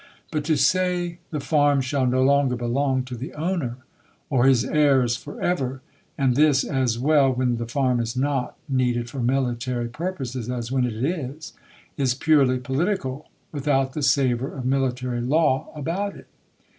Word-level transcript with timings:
But 0.31 0.43
to 0.45 0.55
say 0.57 1.19
the 1.29 1.39
fa, 1.39 1.73
rm 1.75 1.79
shall 1.79 2.07
no 2.07 2.23
longer 2.23 2.55
belong 2.55 3.03
to 3.03 3.15
the 3.15 3.35
owner, 3.35 3.77
or 4.31 4.47
his 4.47 4.65
heirs 4.65 5.15
for 5.15 5.39
ever, 5.39 5.83
and 6.17 6.35
this, 6.35 6.63
as 6.63 6.97
well 6.97 7.31
when 7.31 7.57
the 7.57 7.67
farm 7.67 7.99
is 7.99 8.17
not 8.17 8.57
needed 8.67 9.11
for 9.11 9.19
military 9.19 9.89
purposes 9.89 10.49
as 10.49 10.71
when 10.71 10.85
it 10.85 10.95
is, 11.05 11.53
is 11.97 12.15
purely 12.15 12.57
political, 12.57 13.29
without 13.51 13.93
the 13.93 14.01
savor 14.01 14.51
of 14.51 14.65
military 14.65 15.21
law 15.21 15.69
about 15.75 16.15
it. 16.15 16.25